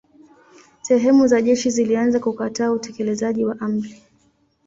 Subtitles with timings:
[0.81, 4.01] Sehemu za jeshi zilianza kukataa utekelezaji wa amri.